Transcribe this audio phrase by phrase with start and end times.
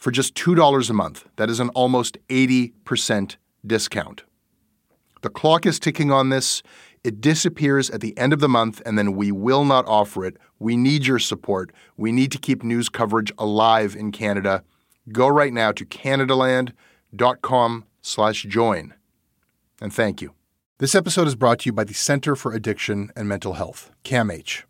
[0.00, 1.26] for just $2 a month.
[1.36, 4.24] That is an almost 80% discount.
[5.20, 6.62] The clock is ticking on this.
[7.04, 10.38] It disappears at the end of the month, and then we will not offer it.
[10.58, 11.70] We need your support.
[11.98, 14.64] We need to keep news coverage alive in Canada.
[15.12, 18.94] Go right now to canadaland.com slash join.
[19.82, 20.34] And thank you.
[20.78, 24.69] This episode is brought to you by the Center for Addiction and Mental Health, CAMH.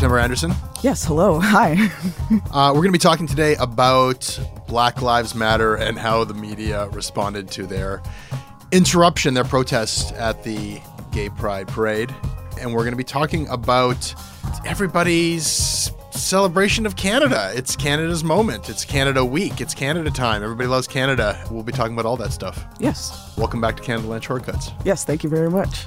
[0.00, 0.54] September Anderson.
[0.80, 1.38] Yes, hello.
[1.38, 1.90] Hi.
[2.52, 6.88] Uh, we're going to be talking today about Black Lives Matter and how the media
[6.88, 8.02] responded to their
[8.72, 10.80] interruption, their protest at the
[11.12, 12.14] Gay Pride Parade.
[12.60, 14.14] And we're going to be talking about
[14.64, 17.52] everybody's celebration of Canada.
[17.54, 18.68] It's Canada's moment.
[18.68, 19.60] It's Canada week.
[19.60, 20.42] It's Canada time.
[20.42, 21.44] Everybody loves Canada.
[21.50, 22.64] We'll be talking about all that stuff.
[22.78, 23.34] yes.
[23.36, 24.70] Welcome back to Canada Land Shortcuts.
[24.84, 25.86] Yes, thank you very much.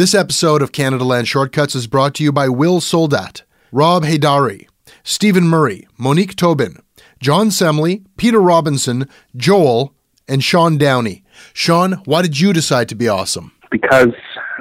[0.00, 4.66] This episode of Canada Land Shortcuts is brought to you by Will Soldat, Rob Haydari,
[5.02, 6.78] Stephen Murray, Monique Tobin,
[7.20, 9.06] John Semley, Peter Robinson,
[9.36, 9.94] Joel,
[10.26, 11.22] and Sean Downey.
[11.52, 13.52] Sean, why did you decide to be awesome?
[13.70, 14.14] because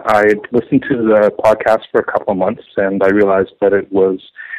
[0.06, 3.90] I listened to the podcast for a couple of months and I realized that it
[3.94, 4.20] was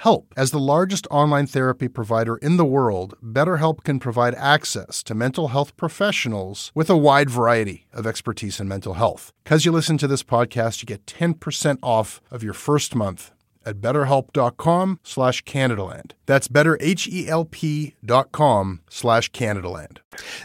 [0.00, 0.32] help.
[0.36, 5.48] As the largest online therapy provider in the world, BetterHelp can provide access to mental
[5.48, 9.32] health professionals with a wide variety of expertise in mental health.
[9.44, 13.32] Because you listen to this podcast, you get 10% off of your first month
[13.64, 16.12] at betterhelp.com slash Canadaland.
[16.26, 19.98] That's betterhelp.com slash Canadaland.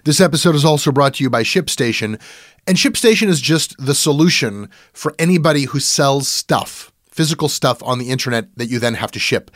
[0.04, 2.22] This episode is also brought to you by ShipStation,
[2.66, 8.10] and ShipStation is just the solution for anybody who sells stuff, physical stuff on the
[8.10, 9.52] internet that you then have to ship.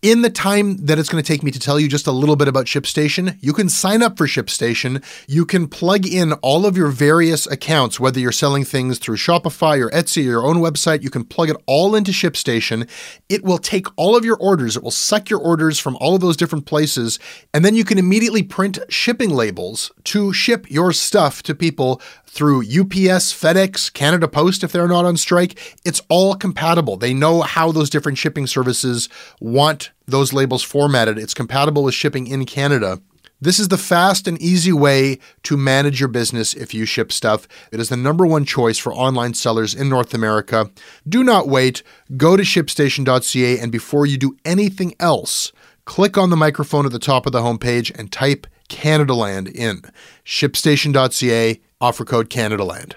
[0.00, 2.36] In the time that it's going to take me to tell you just a little
[2.36, 5.02] bit about ShipStation, you can sign up for ShipStation.
[5.26, 9.84] You can plug in all of your various accounts, whether you're selling things through Shopify
[9.84, 12.88] or Etsy or your own website, you can plug it all into ShipStation.
[13.28, 16.20] It will take all of your orders, it will suck your orders from all of
[16.20, 17.18] those different places,
[17.52, 22.60] and then you can immediately print shipping labels to ship your stuff to people through
[22.60, 25.76] UPS, FedEx, Canada Post if they're not on strike.
[25.84, 26.96] It's all compatible.
[26.96, 29.08] They know how those different shipping services
[29.40, 31.18] want those labels formatted.
[31.18, 33.00] It's compatible with shipping in Canada.
[33.40, 37.46] This is the fast and easy way to manage your business if you ship stuff.
[37.70, 40.70] It is the number one choice for online sellers in North America.
[41.08, 41.84] Do not wait.
[42.16, 45.52] Go to shipstation.ca and before you do anything else,
[45.84, 49.82] click on the microphone at the top of the homepage and type Canadaland in.
[50.24, 52.94] Shipstation.ca offer code CanadaLand.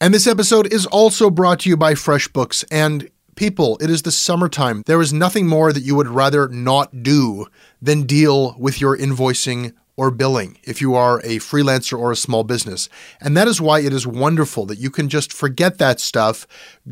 [0.00, 2.64] And this episode is also brought to you by FreshBooks.
[2.70, 4.82] And people, it is the summertime.
[4.86, 7.46] There is nothing more that you would rather not do
[7.80, 12.44] than deal with your invoicing or billing if you are a freelancer or a small
[12.44, 12.88] business.
[13.20, 16.46] And that is why it is wonderful that you can just forget that stuff,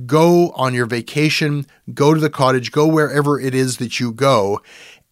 [0.06, 4.60] go on your vacation, go to the cottage, go wherever it is that you go,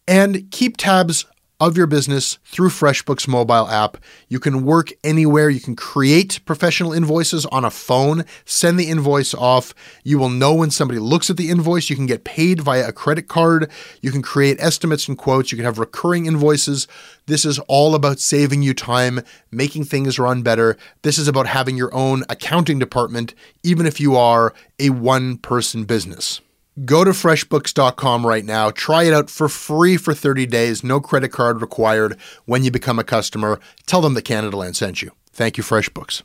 [0.07, 1.25] and keep tabs
[1.59, 3.97] of your business through FreshBooks mobile app.
[4.29, 5.49] You can work anywhere.
[5.49, 9.73] You can create professional invoices on a phone, send the invoice off.
[10.03, 11.89] You will know when somebody looks at the invoice.
[11.89, 13.69] You can get paid via a credit card.
[14.01, 15.51] You can create estimates and quotes.
[15.51, 16.87] You can have recurring invoices.
[17.25, 19.21] This is all about saving you time,
[19.51, 20.77] making things run better.
[21.01, 23.33] This is about having your own accounting department,
[23.63, 26.41] even if you are a one person business.
[26.85, 28.69] Go to freshbooks.com right now.
[28.69, 30.83] Try it out for free for 30 days.
[30.83, 33.59] No credit card required when you become a customer.
[33.85, 35.11] Tell them that Canada Land sent you.
[35.33, 36.21] Thank you, FreshBooks.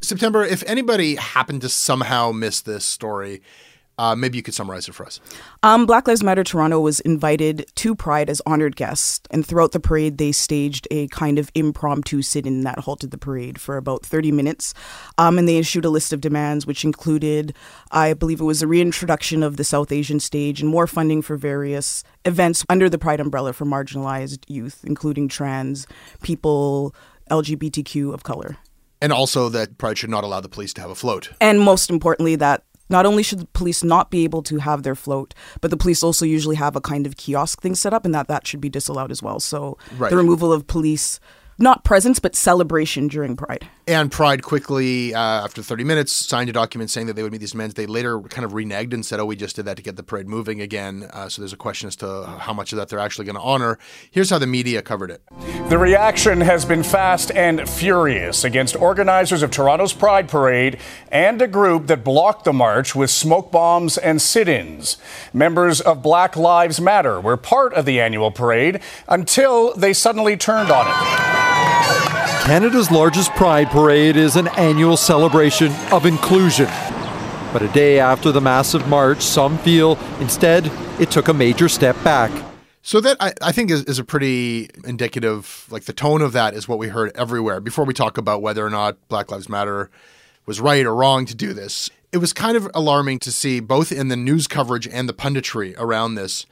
[0.00, 3.42] September, if anybody happened to somehow miss this story,
[3.98, 5.20] uh, maybe you could summarize it for us.
[5.62, 9.80] Um, Black Lives Matter Toronto was invited to Pride as honored guests, and throughout the
[9.80, 14.04] parade, they staged a kind of impromptu sit in that halted the parade for about
[14.04, 14.74] 30 minutes.
[15.18, 17.54] Um, and they issued a list of demands, which included,
[17.90, 21.36] I believe it was a reintroduction of the South Asian stage and more funding for
[21.36, 25.86] various events under the Pride umbrella for marginalized youth, including trans,
[26.22, 26.94] people,
[27.30, 28.56] LGBTQ of color.
[29.00, 31.30] And also that Pride should not allow the police to have a float.
[31.40, 34.94] And most importantly, that not only should the police not be able to have their
[34.94, 38.14] float, but the police also usually have a kind of kiosk thing set up, and
[38.14, 39.40] that that should be disallowed as well.
[39.40, 40.10] So Right.
[40.10, 41.18] the removal of police,
[41.58, 43.66] not presence, but celebration during Pride.
[43.86, 47.42] And Pride quickly, uh, after 30 minutes, signed a document saying that they would meet
[47.42, 47.74] these demands.
[47.74, 50.02] They later kind of reneged and said, oh, we just did that to get the
[50.02, 51.10] parade moving again.
[51.12, 53.42] Uh, so there's a question as to how much of that they're actually going to
[53.42, 53.78] honor.
[54.10, 55.22] Here's how the media covered it.
[55.68, 60.78] The reaction has been fast and furious against organizers of Toronto's Pride Parade
[61.12, 64.96] and a group that blocked the march with smoke bombs and sit ins.
[65.34, 70.70] Members of Black Lives Matter were part of the annual parade until they suddenly turned
[70.70, 72.33] on it.
[72.44, 76.66] Canada's largest Pride Parade is an annual celebration of inclusion.
[77.54, 80.70] But a day after the massive march, some feel instead
[81.00, 82.30] it took a major step back.
[82.82, 86.52] So that I, I think is, is a pretty indicative, like the tone of that
[86.52, 87.60] is what we heard everywhere.
[87.60, 89.90] Before we talk about whether or not Black Lives Matter
[90.44, 93.90] was right or wrong to do this, it was kind of alarming to see both
[93.90, 96.44] in the news coverage and the punditry around this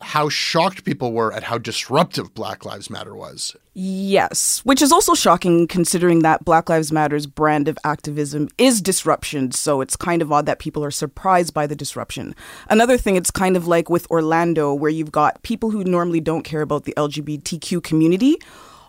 [0.00, 3.56] how shocked people were at how disruptive Black Lives Matter was.
[3.74, 9.50] Yes, which is also shocking considering that Black Lives Matter's brand of activism is disruption,
[9.50, 12.34] so it's kind of odd that people are surprised by the disruption.
[12.68, 16.42] Another thing, it's kind of like with Orlando, where you've got people who normally don't
[16.42, 18.36] care about the LGBTQ community.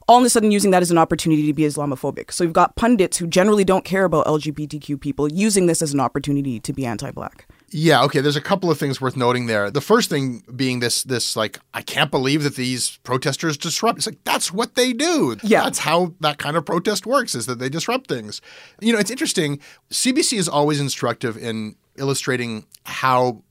[0.08, 2.32] All of a sudden, using that as an opportunity to be Islamophobic.
[2.32, 6.00] So you've got pundits who generally don't care about LGBTQ people using this as an
[6.00, 7.48] opportunity to be anti black.
[7.72, 9.70] Yeah, okay, there's a couple of things worth noting there.
[9.70, 14.00] The first thing being this this like I can't believe that these protesters disrupt.
[14.00, 15.38] It's like that's what they do.
[15.44, 15.64] Yeah.
[15.64, 18.42] That's how that kind of protest works is that they disrupt things.
[18.82, 19.60] You know, it's interesting.
[19.92, 23.44] CBC is always instructive in illustrating how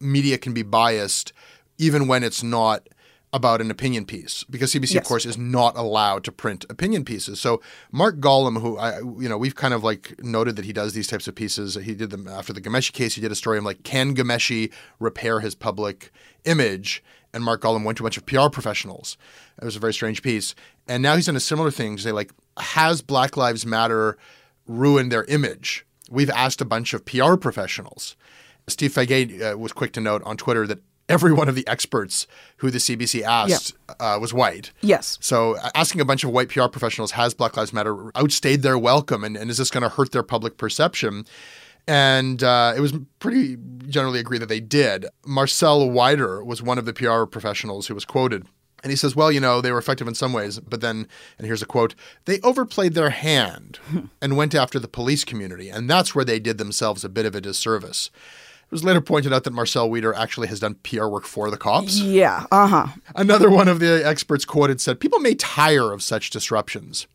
[0.00, 1.32] media can be biased
[1.78, 2.88] even when it's not
[3.34, 7.40] about an opinion piece because CBC, of course, is not allowed to print opinion pieces.
[7.40, 7.60] So
[7.90, 11.08] Mark Gollom, who I, you know, we've kind of like noted that he does these
[11.08, 11.74] types of pieces.
[11.74, 13.16] He did them after the Ghomeshi case.
[13.16, 16.12] He did a story on like, can Ghomeshi repair his public
[16.44, 17.02] image?
[17.32, 19.18] And Mark Gollom went to a bunch of PR professionals.
[19.60, 20.54] It was a very strange piece.
[20.86, 21.98] And now he's done a similar thing.
[21.98, 24.16] Say like, has Black Lives Matter
[24.68, 25.84] ruined their image?
[26.08, 28.14] We've asked a bunch of PR professionals.
[28.68, 32.26] Steve Fagate uh, was quick to note on Twitter that every one of the experts
[32.58, 34.72] who the CBC asked uh, was white.
[34.80, 35.18] Yes.
[35.20, 39.24] So asking a bunch of white PR professionals, has Black Lives Matter outstayed their welcome
[39.24, 41.26] and, and is this going to hurt their public perception?
[41.86, 43.58] And uh, it was pretty
[43.88, 45.06] generally agreed that they did.
[45.26, 48.46] Marcel Wieder was one of the PR professionals who was quoted.
[48.82, 51.08] And he says, well, you know, they were effective in some ways, but then,
[51.38, 51.94] and here's a quote,
[52.26, 53.78] they overplayed their hand
[54.20, 55.70] and went after the police community.
[55.70, 58.10] And that's where they did themselves a bit of a disservice.
[58.74, 61.56] It was later pointed out that Marcel Wieder actually has done PR work for the
[61.56, 62.00] cops.
[62.00, 62.44] Yeah.
[62.50, 62.86] Uh huh.
[63.14, 67.06] Another one of the experts quoted said, People may tire of such disruptions.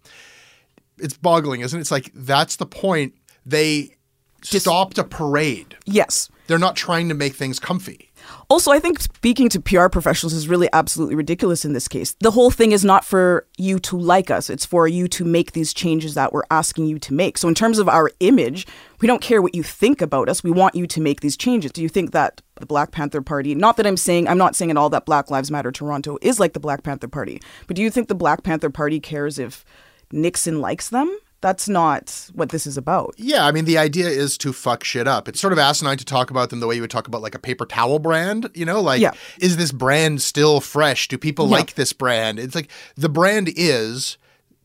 [0.97, 1.81] It's boggling, isn't it?
[1.81, 3.13] It's like that's the point.
[3.45, 3.97] They
[4.41, 5.75] stopped a parade.
[5.83, 6.29] Yes.
[6.47, 8.08] They're not trying to make things comfy.
[8.51, 12.15] Also, I think speaking to PR professionals is really absolutely ridiculous in this case.
[12.19, 15.51] The whole thing is not for you to like us, it's for you to make
[15.51, 17.37] these changes that we're asking you to make.
[17.37, 18.65] So, in terms of our image,
[19.01, 20.43] we don't care what you think about us.
[20.43, 21.71] We want you to make these changes.
[21.71, 24.71] Do you think that the Black Panther Party, not that I'm saying, I'm not saying
[24.71, 27.83] at all that Black Lives Matter Toronto is like the Black Panther Party, but do
[27.83, 29.63] you think the Black Panther Party cares if
[30.11, 31.15] Nixon likes them?
[31.41, 33.13] That's not what this is about.
[33.17, 35.27] Yeah, I mean, the idea is to fuck shit up.
[35.29, 37.33] It's sort of asinine to talk about them the way you would talk about like
[37.35, 38.81] a paper towel brand, you know?
[38.81, 39.11] Like, Yeah.
[39.39, 41.07] is this brand still fresh?
[41.07, 41.57] Do people Yeah.
[41.57, 42.39] like this brand?
[42.39, 44.17] It's like the brand is.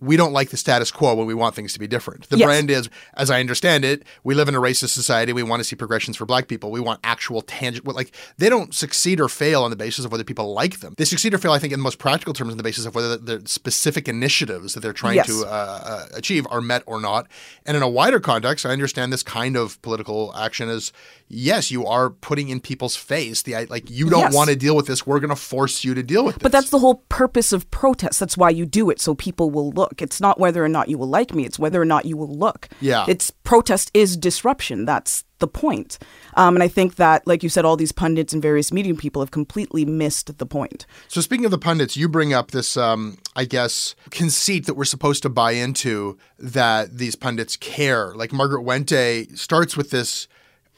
[0.05, 2.29] We don't like the status quo when we want things to be different.
[2.29, 2.47] The Yes.
[2.47, 5.33] brand is, as I understand it, we live in a racist society.
[5.33, 6.71] We want to see progressions for black people.
[6.71, 10.25] We want actual tangible, like, they don't succeed or fail on the basis of whether
[10.25, 10.95] people like them.
[10.99, 12.95] They succeed or fail, I think, in the most practical terms, on the basis of
[12.95, 15.27] whether the specific initiatives that they're trying Yes.
[15.29, 17.27] to uh, uh, achieve are met or not.
[17.65, 20.93] And in a wider context, I understand this kind of political action is
[21.29, 24.35] yes, you are putting in people's face the like you don't Yes.
[24.35, 25.07] want to deal with this.
[25.07, 26.43] We're going to force you to deal with this.
[26.43, 28.21] But that's the whole purpose of protest.
[28.21, 29.94] That's why you do it, so people will look.
[30.03, 32.35] It's not whether or not you will like me, it's whether or not you will
[32.35, 32.69] look.
[32.81, 33.05] Yeah.
[33.09, 34.85] It's protest is disruption.
[34.85, 35.99] That's the point.
[36.35, 39.21] Um, and I think that, like you said, all these pundits and various media people
[39.21, 40.87] have completely missed the point.
[41.09, 44.85] So speaking of the pundits, you bring up this, um, I guess, conceit that we're
[44.85, 48.15] supposed to buy into that these pundits care.
[48.15, 50.29] Like Margaret Wente starts with this,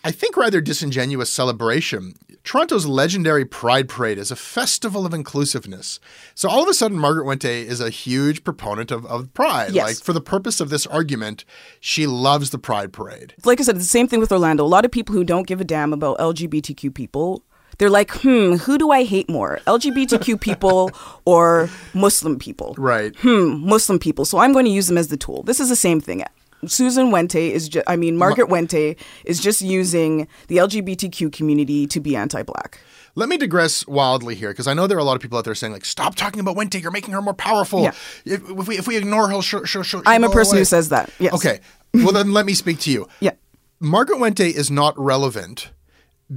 [0.03, 2.15] I think, rather disingenuous celebration.
[2.47, 5.99] Toronto's legendary Pride Parade is a festival of inclusiveness.
[6.37, 9.73] So all of a sudden, Margaret Wente is a huge proponent of, of Pride.
[9.73, 9.85] Yes.
[9.85, 11.45] Like for the purpose of this argument,
[11.81, 13.35] she loves the Pride Parade.
[13.45, 14.65] Like I said, it's the same thing with Orlando.
[14.65, 17.43] A lot of people who don't give a damn about LGBTQ people.
[17.79, 20.93] They're like, hmm, who do I hate more, LGBTQ people
[21.25, 22.77] or Muslim people?
[22.79, 23.15] Right.
[23.19, 24.25] hmm, Muslim people.
[24.25, 25.43] So I'm going to use them as the tool.
[25.43, 26.23] This is the same thing.
[26.69, 32.01] Susan Wente is just, I mean, Margaret Wente is just using the LGBTQ community to
[32.01, 32.81] be anti black.
[33.15, 35.45] Let me digress wildly here because I know there are a lot of people out
[35.45, 36.81] there saying like, "Stop talking about Wente.
[36.81, 37.83] You're making her more powerful.
[37.83, 37.93] Yeah.
[38.27, 40.65] If, if we if we ignore her, she'll, she'll, she'll I'm a person away." who
[40.67, 41.11] says that.
[41.19, 41.33] Yes.
[41.33, 41.61] Okay.
[41.95, 43.09] Well, then let me speak to you.
[43.21, 43.31] Yeah.
[43.81, 45.71] Margaret Wente is not relevant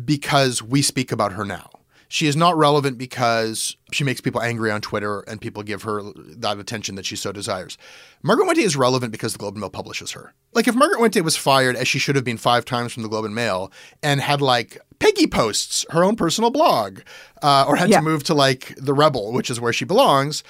[0.06, 1.70] because we speak about her now.
[2.12, 6.02] She is not relevant because she makes people angry on Twitter and people give her
[6.16, 7.78] that attention that she so desires.
[8.24, 10.34] Margaret Wente is relevant because the Globe and Mail publishes her.
[10.54, 13.10] Like if Margaret Wente was fired, as she should have been five times from the
[13.10, 17.02] Globe and Mail, and had like Peggy posts, her own personal blog,
[17.44, 18.00] uh, or had Yeah.
[18.00, 20.44] to move to like the Rebel, which is where she belongs,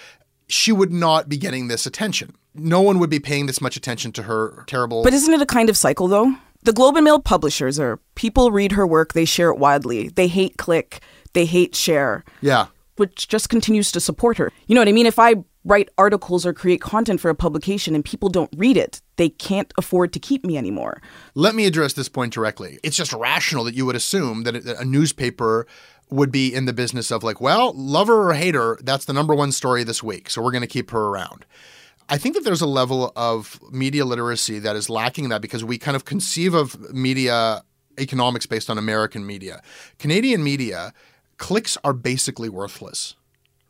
[0.47, 2.35] she would not be getting this attention.
[2.55, 5.03] No one would be paying this much attention to her terrible.
[5.03, 6.33] But isn't it a kind of cycle, though?
[6.63, 10.27] The Globe and Mail publishers are people read her work, they share it widely, they
[10.27, 11.01] hate click,
[11.33, 12.67] they hate share, yeah.
[12.95, 14.51] which just continues to support her.
[14.67, 15.05] You know what I mean?
[15.05, 19.01] If I write articles or create content for a publication and people don't read it,
[19.17, 21.01] they can't afford to keep me anymore.
[21.35, 22.79] Let me address this point directly.
[22.83, 25.67] It's just rational that you would assume that a newspaper
[26.09, 29.13] would be in the business of like, well, love her or hate her, that's the
[29.13, 31.45] number one story this week, so we're going to keep her around.
[32.07, 35.63] I think that there's a level of media literacy that is lacking in that because
[35.63, 37.63] we kind of conceive of media
[37.99, 39.61] economics based on American media.
[39.99, 40.93] Canadian media,
[41.39, 43.15] clicks are basically worthless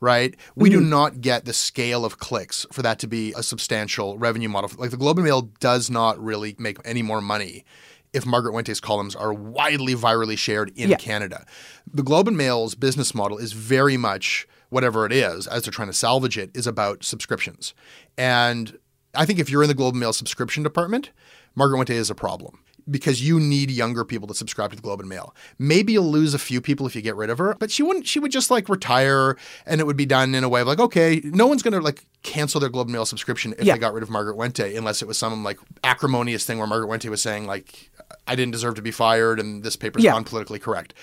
[0.02, 0.36] right?
[0.56, 0.90] We do mm-hmm.
[0.90, 4.72] not get the scale of clicks for that to be a substantial revenue model.
[4.78, 7.66] Like the Globe and Mail does not really make any more money
[8.14, 10.98] if Margaret Wente's columns are widely virally shared in Yeah.
[10.98, 11.46] Canada.
[11.92, 15.90] The Globe and Mail's business model is very much whatever it is, as they're trying
[15.90, 17.74] to salvage it, is about subscriptions.
[18.18, 18.78] And
[19.14, 21.12] I think if you're in the Globe and Mail subscription department,
[21.56, 22.60] Margaret Wente is a problem.
[22.90, 25.36] Because you need younger people to subscribe to the Globe and Mail.
[25.58, 28.08] Maybe you'll lose a few people if you get rid of her, but she wouldn't.
[28.08, 30.80] She would just like retire, and it would be done in a way of like,
[30.80, 33.74] okay, no one's going to like cancel their Globe and Mail subscription if Yeah.
[33.74, 36.88] they got rid of Margaret Wente, unless it was some like acrimonious thing where Margaret
[36.90, 37.90] Wente was saying like,
[38.28, 40.12] I didn't deserve to be fired, and this paper's Yeah.
[40.14, 40.94] non politically correct.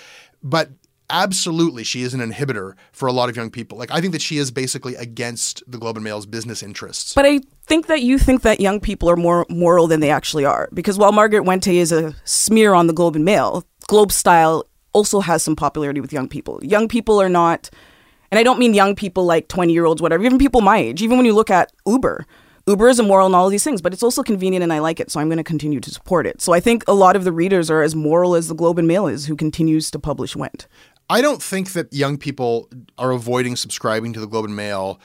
[0.43, 0.71] But
[1.11, 3.79] absolutely, she is an inhibitor for a lot of young people.
[3.79, 7.15] Like, I think that she is basically against the Globe and Mail's business interests.
[7.15, 10.45] But I think that you think that young people are more moral than they actually
[10.45, 10.69] are.
[10.73, 15.21] Because while Margaret Wente is a smear on the Globe and Mail, Globe style also
[15.21, 16.59] has some popularity with young people.
[16.63, 17.69] Young people are not,
[18.31, 21.03] and I don't mean young people like 20 year olds, whatever, even people my age.
[21.03, 22.27] Even when you look at Uber,
[22.69, 24.99] Uber is immoral and all of these things, but it's also convenient and I like
[24.99, 26.43] it, so I'm going to continue to support it.
[26.43, 28.89] So I think a lot of the readers are as moral as the Globe and
[28.89, 30.67] Mail is, who continues to publish Went.
[31.09, 35.01] I don't think that young people are avoiding subscribing to the Globe and Mail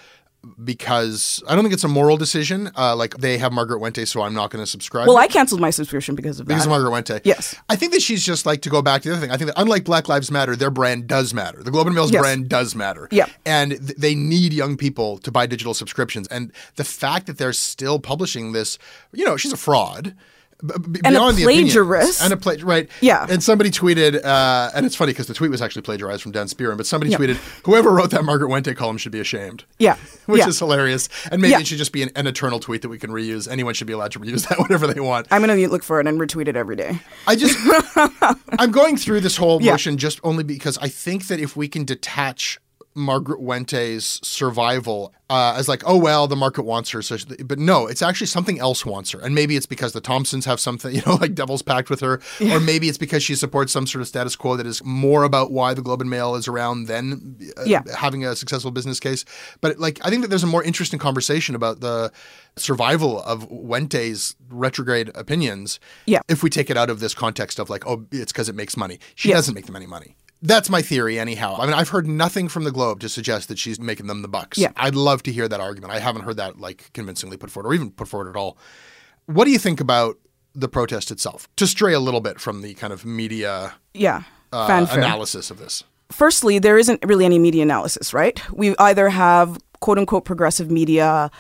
[0.64, 2.72] because I don't think it's a moral decision.
[2.76, 5.08] Uh, like they have Margaret Wente, so I'm not going to subscribe.
[5.08, 6.68] Well, I canceled my subscription because of because that.
[6.68, 7.22] of Margaret Wente.
[7.24, 7.56] Yes.
[7.70, 9.32] I think that she's just like to go back to the other thing.
[9.32, 11.62] I think that unlike Black Lives Matter, their brand does matter.
[11.62, 12.22] The Globe and Mail's Yes.
[12.22, 13.08] brand does matter.
[13.12, 13.28] Yeah.
[13.46, 16.28] And th- they need young people to buy digital subscriptions.
[16.30, 18.78] And the fact that they're still publishing this,
[19.14, 20.16] you know, she's a fraud.
[20.66, 21.74] B- And a beyond the opinions.
[21.74, 22.22] plagiarist.
[22.24, 23.26] and a pla- right Yeah.
[23.30, 26.48] and somebody tweeted uh, and it's funny because the tweet was actually plagiarized from Dan
[26.48, 29.96] Spearman but somebody tweeted whoever wrote that Margaret Wente column should be ashamed Yeah.
[30.28, 30.48] which Yeah.
[30.48, 31.60] is hilarious and maybe Yeah.
[31.60, 33.94] it should just be an, an eternal tweet that we can reuse anyone should be
[33.94, 36.48] allowed to reuse that whenever they want I'm going to look for it and retweet
[36.48, 37.00] it every day.
[37.28, 37.58] I just
[38.60, 39.72] I'm going through this whole Yeah.
[39.72, 42.60] motion just only because I think that if we can detach
[42.94, 47.88] Margaret Wente's survival uh, as like, oh well, the market wants her, so but no,
[47.88, 51.02] it's actually something else wants her, and maybe it's because the Thomsons have something, you
[51.06, 52.20] know, like Devil's Pact with her,
[52.52, 55.52] or maybe it's because she supports some sort of status quo that is more about
[55.52, 57.84] why the Globe and Mail is around than uh, Yeah.
[57.98, 59.24] having a successful business case.
[59.62, 62.12] But like, I think that there's a more interesting conversation about the
[62.58, 65.80] survival of Wente's retrograde opinions.
[66.06, 66.20] Yeah.
[66.28, 68.76] If we take it out of this context of like, oh, it's because it makes
[68.76, 69.00] money.
[69.16, 69.38] She Yes.
[69.38, 70.18] doesn't make them any money.
[70.42, 71.56] That's my theory, anyhow.
[71.60, 74.28] I mean, I've heard nothing from the Globe to suggest that she's making them the
[74.28, 74.58] bucks.
[74.58, 74.72] Yeah.
[74.76, 75.94] I'd love to hear that argument.
[75.94, 78.58] I haven't heard that like convincingly put forward, or even put forward at all.
[79.28, 80.18] What do you think about
[80.56, 81.48] the protest itself?
[81.58, 84.24] To stray a little bit from the kind of media Yeah.
[84.52, 85.84] uh, analysis of this.
[86.12, 88.42] firstly, there isn't really any media analysis, right?
[88.52, 91.32] We either have quote unquote progressive media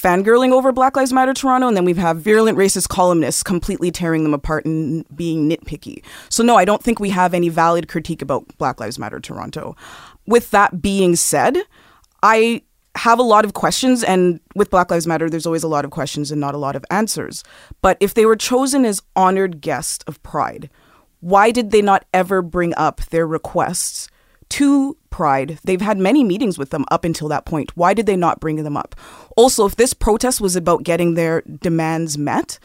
[0.00, 4.22] fangirling over Black Lives Matter Toronto, and then we have virulent racist columnists completely tearing
[4.22, 6.04] them apart and being nitpicky.
[6.28, 9.76] So, no, I don't think we have any valid critique about Black Lives Matter Toronto.
[10.26, 11.58] With that being said,
[12.22, 12.62] I
[12.94, 15.90] have a lot of questions, and with Black Lives Matter, there's always a lot of
[15.90, 17.42] questions and not a lot of answers.
[17.82, 20.70] But if they were chosen as honored guests of Pride,
[21.20, 24.08] why did they not ever bring up their requests
[24.50, 25.58] to Pride?
[25.64, 27.76] They've had many meetings with them up until that point.
[27.76, 28.94] Why did they not bring them up?
[29.36, 32.58] Also, if this protest was about getting their demands met,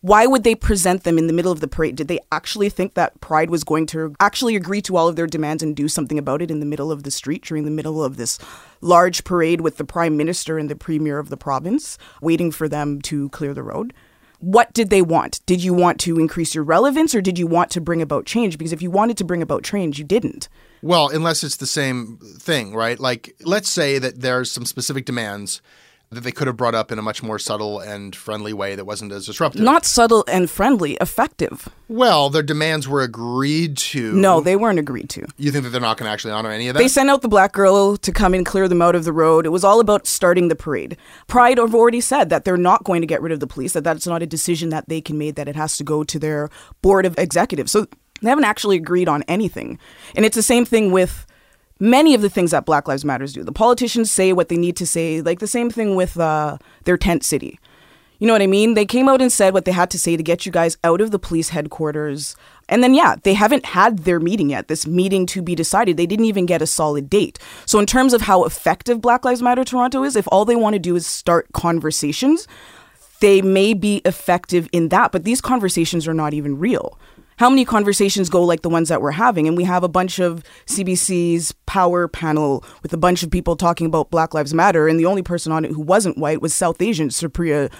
[0.00, 1.96] why would they present them in the middle of the parade?
[1.96, 5.26] Did they actually think that Pride was going to actually agree to all of their
[5.26, 8.04] demands and do something about it in the middle of the street during the middle
[8.04, 8.38] of this
[8.80, 13.00] large parade with the Prime Minister and the Premier of the province waiting for them
[13.02, 13.92] to clear the road?
[14.38, 15.44] What did they want?
[15.46, 18.56] Did you want to increase your relevance or did you want to bring about change?
[18.56, 20.48] Because if you wanted to bring about change, you didn't.
[20.82, 22.98] Well, unless it's the same thing, right?
[22.98, 25.60] Like, let's say that there's some specific demands
[26.10, 28.86] that they could have brought up in a much more subtle and friendly way that
[28.86, 29.60] wasn't as disruptive.
[29.60, 31.68] Not subtle and friendly, effective.
[31.88, 34.14] well, their demands were agreed to.
[34.14, 35.26] No, they weren't agreed to.
[35.36, 36.80] You think that they're not going to actually honor any of that?
[36.80, 39.44] They sent out the black girl to come and clear them out of the road.
[39.44, 40.96] It was all about starting the parade.
[41.26, 43.84] Pride have already said that they're not going to get rid of the police, that
[43.84, 46.48] that's not a decision that they can make, that it has to go to their
[46.80, 47.70] board of executives.
[47.70, 47.86] So
[48.22, 49.78] they haven't actually agreed on anything.
[50.14, 51.26] And it's the same thing with
[51.80, 53.44] many of the things that Black Lives Matters do.
[53.44, 56.96] The politicians say what they need to say, like the same thing with uh, their
[56.96, 57.58] tent city.
[58.18, 58.74] You know what I mean?
[58.74, 61.00] They came out and said what they had to say to get you guys out
[61.00, 62.34] of the police headquarters.
[62.68, 65.96] And then, yeah, they haven't had their meeting yet, this meeting to be decided.
[65.96, 67.38] They didn't even get a solid date.
[67.64, 70.74] So, in terms of how effective Black Lives Matter Toronto is, if all they want
[70.74, 72.48] to do is start conversations,
[73.20, 75.12] they may be effective in that.
[75.12, 76.98] But these conversations are not even real.
[77.38, 79.46] How many conversations go like the ones that we're having?
[79.46, 83.86] And we have a bunch of CBC's power panel with a bunch of people talking
[83.86, 86.82] about Black Lives Matter, and the only person on it who wasn't white was South
[86.82, 87.72] Asian Supriya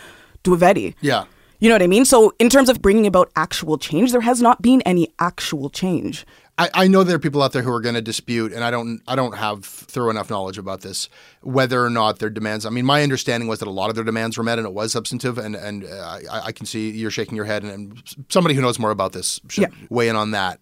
[0.45, 0.95] Dwivedi.
[1.01, 1.25] yeah.
[1.61, 2.05] You know what I mean?
[2.05, 6.25] So, in terms of bringing about actual change, there has not been any actual change.
[6.59, 8.71] I, I know there are people out there who are going to dispute, and I
[8.73, 9.01] don't.
[9.07, 11.09] I don't have thorough enough knowledge about this,
[11.41, 12.67] whether or not their demands.
[12.67, 14.75] I mean, my understanding was that a lot of their demands were met, and it
[14.75, 15.39] was substantive.
[15.39, 18.61] And and uh, I, I can see you're shaking your head, and, and somebody who
[18.61, 19.87] knows more about this should Yeah.
[19.89, 20.61] weigh in on that.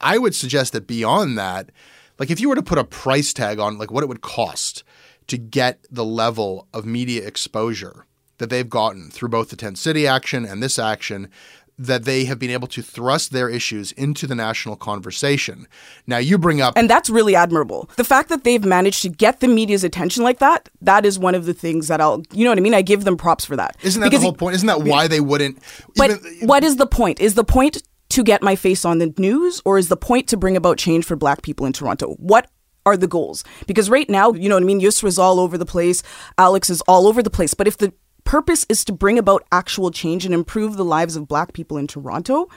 [0.00, 1.70] I would suggest that beyond that,
[2.18, 4.82] like if you were to put a price tag on like what it would cost
[5.26, 8.06] to get the level of media exposure
[8.38, 11.30] that they've gotten through both the Tent City action and this action,
[11.78, 15.66] that they have been able to thrust their issues into the national conversation.
[16.06, 16.74] Now, you bring up.
[16.76, 17.90] And that's really admirable.
[17.96, 21.34] The fact that they've managed to get the media's attention like that, that is one
[21.34, 22.74] of the things that I'll, you know what I mean?
[22.74, 23.76] I give them props for that.
[23.82, 24.54] Isn't that Because the whole point?
[24.54, 25.58] Isn't that why they wouldn't?
[25.96, 27.20] But even- what is the point?
[27.20, 30.36] Is the point to get my face on the news or is the point to
[30.36, 32.14] bring about change for black people in Toronto?
[32.14, 32.48] What
[32.86, 33.42] are the goals?
[33.66, 36.02] Because right now, you know what I mean, Yusra's all over the place,
[36.38, 37.54] Alex is all over the place.
[37.54, 37.92] But if the
[38.24, 41.86] purpose is to bring about actual change and improve the lives of black people in
[41.86, 42.48] Toronto,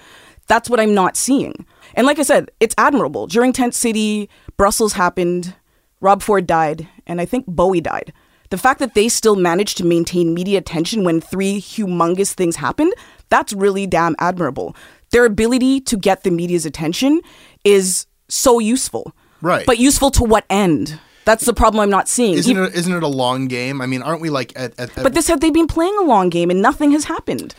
[0.47, 1.65] that's what I'm not seeing.
[1.93, 3.27] And like I said, it's admirable.
[3.27, 5.55] During Tent City, Brussels happened,
[5.99, 8.13] Rob Ford died, and I think Bowie died.
[8.49, 12.93] The fact that they still managed to maintain media attention when three humongous things happened,
[13.29, 14.75] that's really damn admirable.
[15.11, 17.21] Their ability to get the media's attention
[17.65, 19.13] is so useful.
[19.41, 19.65] Right.
[19.65, 20.99] But useful to what end?
[21.27, 22.35] That's the problem I'm not seeing.
[22.35, 23.81] Isn't it, isn't it a long game?
[23.81, 26.03] I mean, aren't we like at, at, at but this had they've been playing a
[26.03, 27.53] long game and nothing has happened.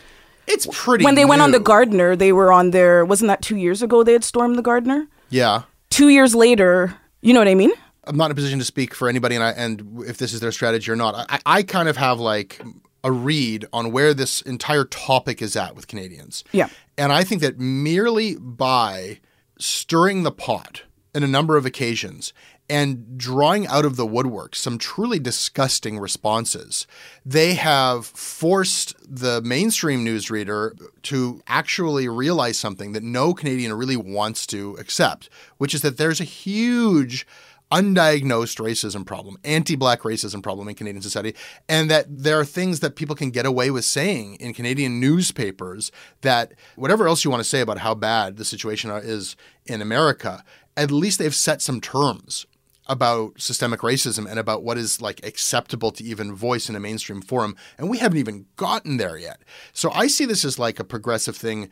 [0.47, 3.57] it's pretty when they went on the Gardiner, they were on their wasn't that two
[3.57, 5.07] years ago they had stormed the Gardiner?
[5.29, 5.61] Yeah.
[5.91, 7.71] Two years later, you know what I mean?
[8.05, 10.39] I'm not in a position to speak for anybody, and I, and if this is
[10.39, 11.27] their strategy or not.
[11.29, 12.59] I, I kind of have like
[13.03, 16.43] a read on where this entire topic is at with Canadians.
[16.53, 16.69] Yeah.
[16.97, 19.19] And I think that merely by
[19.59, 20.81] stirring the pot
[21.13, 22.33] in a number of occasions
[22.69, 26.85] and drawing out of the woodwork some truly disgusting responses,
[27.25, 34.45] they have forced the mainstream newsreader to actually realize something that no Canadian really wants
[34.47, 37.25] to accept, which is that there's a huge
[37.71, 41.35] undiagnosed racism problem, anti-black racism problem in Canadian society,
[41.67, 45.91] and that there are things that people can get away with saying in Canadian newspapers
[46.21, 49.35] that whatever else you want to say about how bad the situation is
[49.67, 50.43] in America,
[50.75, 52.47] at least they've set some terms
[52.89, 57.21] about systemic racism and about what is like acceptable to even voice in a mainstream
[57.21, 59.41] forum and we haven't even gotten there yet.
[59.71, 61.69] So I see this as like a progressive thing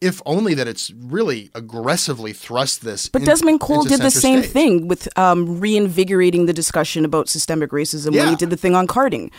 [0.00, 4.40] if only that it's really aggressively thrust this But in- Desmond Cole did the same
[4.42, 4.52] stage.
[4.52, 8.86] thing with um, reinvigorating the discussion about systemic racism when he did the thing on
[8.86, 9.30] carding.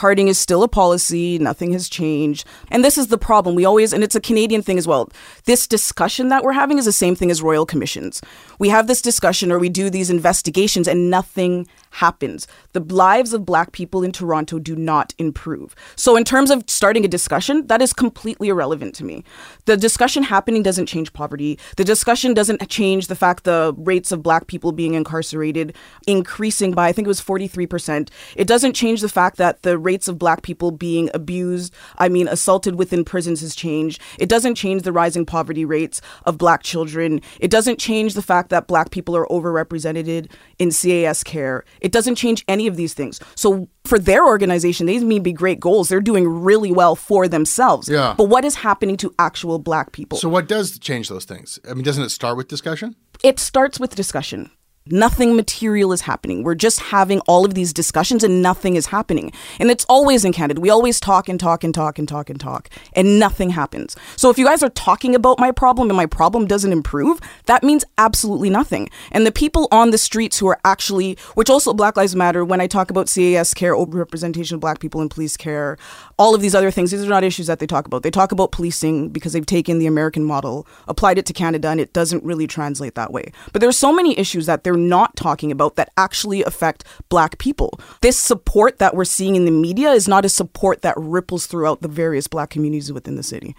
[0.00, 2.46] Carding is still a policy, nothing has changed.
[2.70, 3.54] And this is the problem.
[3.54, 5.10] We always, and it's a Canadian thing as well.
[5.44, 8.22] This discussion that we're having is the same thing as royal commissions.
[8.58, 12.46] We have this discussion or we do these investigations and nothing happens.
[12.72, 15.74] The lives of black people in Toronto do not improve.
[15.96, 19.24] So, in terms of starting a discussion, that is completely irrelevant to me.
[19.66, 21.58] The discussion happening doesn't change poverty.
[21.76, 25.74] The discussion doesn't change the fact the rates of black people being incarcerated
[26.06, 28.08] increasing by, I think it was 43%.
[28.36, 32.28] It doesn't change the fact that the rates of black people being abused, I mean,
[32.28, 34.00] assaulted within prisons has changed.
[34.18, 37.20] It doesn't change the rising poverty rates of black children.
[37.38, 41.64] It doesn't change the fact that black people are overrepresented in CAS care.
[41.80, 43.20] It doesn't change any of these things.
[43.34, 45.88] So for their organization, these may be great goals.
[45.88, 47.88] They're doing really well for themselves.
[47.88, 48.14] Yeah.
[48.16, 50.18] But what is happening to actual black people?
[50.18, 51.58] So what does change those things?
[51.68, 52.96] I mean, doesn't it start with discussion?
[53.22, 54.50] it starts with discussion.
[54.86, 56.42] Nothing material is happening.
[56.42, 59.30] We're just having all of these discussions and nothing is happening.
[59.58, 60.58] And it's always in Canada.
[60.58, 63.94] We always talk and talk and talk and talk and talk and nothing happens.
[64.16, 67.62] So if you guys are talking about my problem and my problem doesn't improve, that
[67.62, 68.88] means absolutely nothing.
[69.12, 72.62] And the people on the streets who are actually, which also Black Lives Matter, when
[72.62, 75.76] I talk about CAS care, overrepresentation of black people in police care,
[76.20, 78.02] all of these other things, these are not issues that they talk about.
[78.02, 81.80] They talk about policing because they've taken the American model, applied it to Canada, and
[81.80, 83.32] it doesn't really translate that way.
[83.54, 87.80] But there's so many issues that they're not talking about that actually affect black people.
[88.02, 91.80] This support that we're seeing in the media is not a support that ripples throughout
[91.80, 93.56] the various black communities within the city.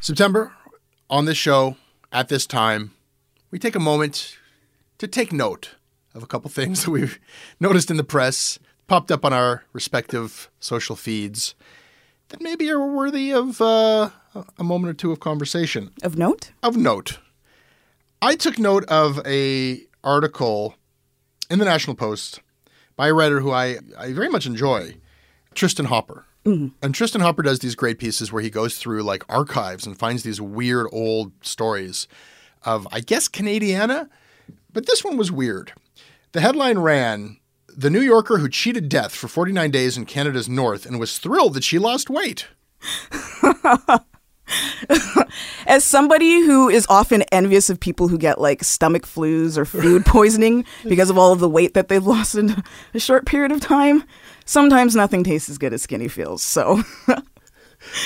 [0.00, 0.52] September,
[1.10, 1.76] on this show,
[2.12, 2.92] at this time,
[3.50, 4.38] we take a moment
[4.98, 5.74] to take note
[6.14, 7.18] of a couple things that we've
[7.58, 11.54] noticed in the press, popped up on our respective social feeds,
[12.28, 14.10] that maybe are worthy of uh,
[14.58, 15.90] a moment or two of conversation.
[16.02, 16.52] Of note?
[16.62, 17.18] Of note,
[18.20, 20.74] I took note of a article
[21.50, 22.40] in the National Post
[22.96, 24.96] by a writer who I, I very much enjoy,
[25.54, 26.24] Tristan Hopper.
[26.80, 30.22] And Tristan Hopper does these great pieces where he goes through like archives and finds
[30.22, 32.06] these weird old stories
[32.62, 34.08] of, I guess, Canadiana,
[34.72, 35.72] but this one was weird.
[36.32, 37.38] The headline ran
[37.78, 41.52] The New Yorker who cheated death for 49 days in Canada's north and was thrilled
[41.52, 42.46] that she lost weight.
[45.66, 50.06] As somebody who is often envious of people who get like stomach flus or food
[50.06, 53.60] poisoning because of all of the weight that they've lost in a short period of
[53.60, 54.04] time,
[54.46, 56.42] sometimes nothing tastes as good as skinny feels.
[56.42, 56.82] So,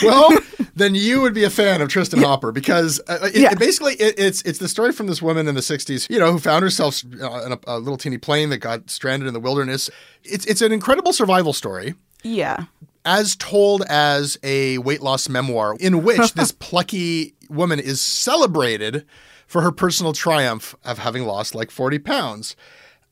[0.02, 0.30] Well,
[0.74, 3.52] then you would be a fan of Tristan Hopper because uh, it, Yeah.
[3.52, 6.32] it basically it, it's it's the story from this woman in the '60s, you know,
[6.32, 9.40] who found herself uh, in a, a little teeny plane that got stranded in the
[9.40, 9.90] wilderness.
[10.24, 12.64] It's it's an incredible survival story, yeah.
[13.04, 19.04] as told as a weight loss memoir in which this plucky woman is celebrated
[19.46, 22.54] for her personal triumph of having lost like 40 pounds.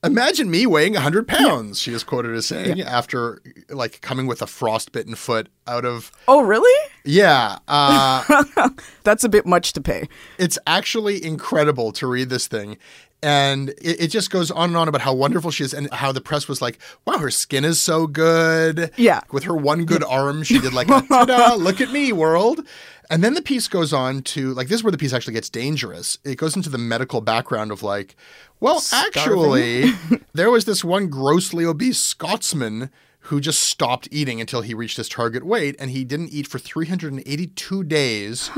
[0.04, 4.46] Imagine me weighing 100 pounds, she is quoted as saying, after like coming with a
[4.46, 6.12] frostbitten foot out of.
[6.28, 6.90] Oh, really?
[7.04, 7.58] Yeah.
[7.66, 8.68] Uh,
[9.02, 10.08] That's a bit much to pay.
[10.38, 12.78] it's actually incredible to read this thing.
[13.20, 16.12] And it, it just goes on and on about how wonderful she is and how
[16.12, 18.92] the press was like, wow, her skin is so good.
[18.96, 19.22] Yeah.
[19.32, 22.64] With her one good arm, she did like a look at me, world.
[23.10, 25.48] And then the piece goes on to like this is where the piece actually gets
[25.48, 26.18] dangerous.
[26.24, 28.16] It goes into the medical background of like,
[28.60, 29.92] well, actually,
[30.34, 32.90] there was this one grossly obese Scotsman
[33.20, 36.58] who just stopped eating until he reached his target weight and he didn't eat for
[36.58, 38.50] 382 days.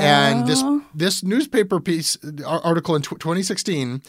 [0.00, 0.62] And this
[0.94, 4.02] this newspaper piece article in tw 2016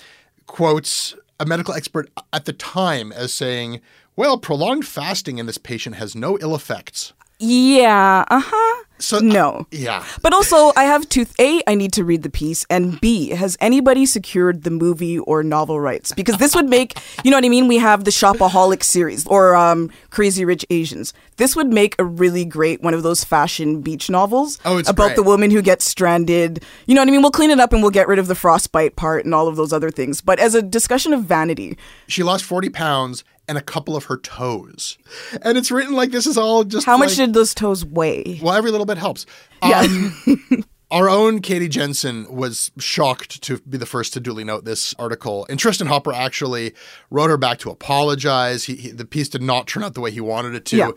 [0.48, 3.82] quotes a medical expert at the time as saying,
[4.16, 8.84] "Well, prolonged fasting in this patient has no ill effects." Yeah, uh huh.
[8.98, 9.68] So No.
[9.72, 10.06] yeah.
[10.22, 11.26] But also, I have two.
[11.40, 15.44] A, I need to read the piece, and B, has anybody secured the movie or
[15.44, 16.14] novel rights?
[16.14, 17.68] Because this would make, you know what I mean?
[17.68, 21.14] We have the Shopaholic series or um, Crazy Rich Asians.
[21.38, 25.08] This would make a really great one of those fashion beach novels Oh, it's about
[25.08, 25.16] great.
[25.18, 26.64] the woman who gets stranded.
[26.86, 27.22] You know what I mean?
[27.22, 29.58] We'll clean it up and we'll get rid of the frostbite part and all of
[29.58, 30.22] those other things.
[30.22, 31.78] But as a discussion of vanity,
[32.08, 34.98] She lost 40 pounds and a couple of her toes.
[35.44, 38.40] And it's written like this is all just how much did those toes weigh?
[38.42, 39.26] Well, every little bit helps.
[39.64, 39.82] Yeah.
[39.82, 44.94] Um, our own Katie Jensen was shocked to be the first to duly note this
[45.00, 45.46] article.
[45.50, 46.74] And Tristan Hopper actually
[47.10, 48.66] wrote her back to apologize.
[48.66, 50.78] He, he, the piece did not turn out the way he wanted it to.
[50.78, 50.92] Yeah.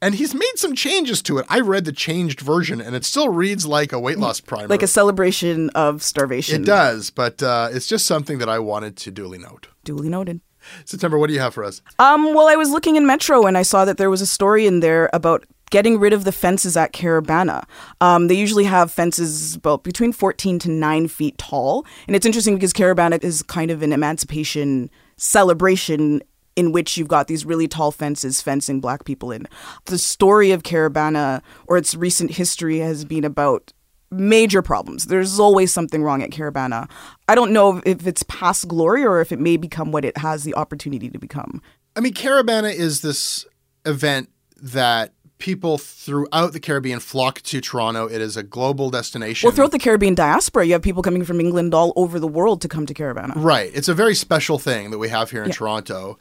[0.00, 1.46] And he's made some changes to it.
[1.48, 4.66] I read the changed version and it still reads like a weight loss primer.
[4.66, 6.62] Like a celebration of starvation.
[6.62, 9.68] it does, but uh, it's just something that I wanted to duly note.
[9.84, 10.40] Duly noted.
[10.84, 11.82] September, what do you have for us?
[11.98, 14.66] Um, well, I was looking in Metro and I saw that there was a story
[14.66, 17.64] in there about getting rid of the fences at Caribana.
[18.00, 21.84] Um, they usually have fences about between 14 to 9 feet tall.
[22.06, 26.22] And it's interesting because Caribana is kind of an emancipation celebration
[26.54, 29.48] in which you've got these really tall fences fencing black people in.
[29.86, 33.72] The story of Caribana or its recent history has been about
[34.10, 35.06] major problems.
[35.06, 36.90] There's always something wrong at Caribana.
[37.28, 40.44] I don't know if it's past glory or if it may become what it has
[40.44, 41.62] the opportunity to become.
[41.96, 43.46] I mean, Caribana is this
[43.86, 44.28] event
[44.60, 48.06] that people throughout the Caribbean flock to Toronto.
[48.06, 49.48] It is a global destination.
[49.48, 52.60] Well, throughout the Caribbean diaspora, you have people coming from England all over the world
[52.62, 53.32] to come to Caribana.
[53.34, 53.68] Right.
[53.74, 56.16] It's a very special thing that we have here in Toronto.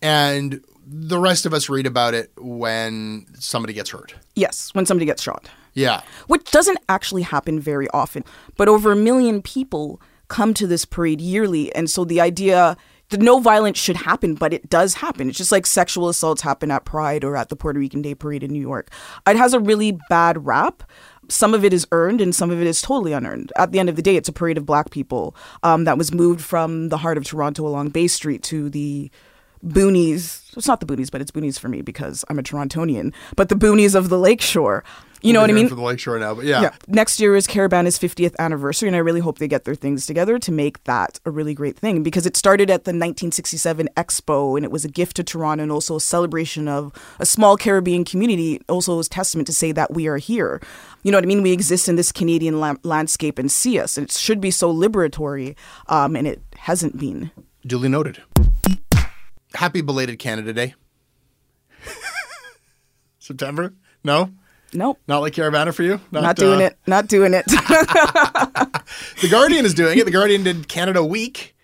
[0.00, 4.14] And the rest of us read about it when somebody gets hurt.
[4.34, 6.00] Yes, when somebody gets shot, Yeah.
[6.28, 8.24] which doesn't actually happen very often.
[8.56, 11.72] But over a million people come to this parade yearly.
[11.74, 12.78] And so the idea
[13.20, 15.28] no violence should happen, but it does happen.
[15.28, 18.42] It's just like sexual assaults happen at Pride or at the Puerto Rican Day Parade
[18.42, 18.90] in New York.
[19.26, 20.82] It has a really bad rap.
[21.28, 23.52] Some of it is earned and some of it is totally unearned.
[23.56, 26.12] At the end of the day, it's a parade of black people um, that was
[26.12, 29.10] moved from the heart of Toronto along Bay Street to the
[29.64, 30.56] boonies.
[30.56, 33.14] It's not the boonies, but it's boonies for me because I'm a Torontonian.
[33.36, 34.84] But the boonies of the lakeshore.
[35.22, 35.68] You know what I mean?
[35.68, 36.62] For the lakeshore now, but yeah.
[36.62, 36.74] Yeah.
[36.88, 40.38] Next year is Caribana's 50th anniversary, and I really hope they get their things together
[40.40, 44.64] to make that a really great thing because it started at the 1967 Expo, and
[44.64, 48.60] it was a gift to Toronto and also a celebration of a small Caribbean community.
[48.68, 50.60] Also, is testament to say that we are here.
[51.04, 51.42] You know what I mean?
[51.42, 54.74] We exist in this Canadian la- landscape and see us, and it should be so
[54.74, 55.54] liberatory,
[55.86, 57.30] um, and it hasn't been.
[57.64, 58.22] Duly noted.
[59.54, 60.74] Happy belated Canada Day.
[63.18, 63.74] September?
[64.02, 64.32] No?
[64.74, 64.98] Nope.
[65.06, 66.00] Not like Caribana for you?
[66.10, 66.78] Not doing uh, it.
[66.86, 67.44] Not doing it.
[69.20, 70.04] The Guardian is doing it.
[70.04, 71.54] The Guardian did Canada Week,